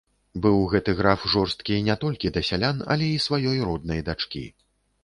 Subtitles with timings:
[0.45, 4.45] Быў гэты граф жорсткі не толькі да сялян, але і сваёй роднай дачкі.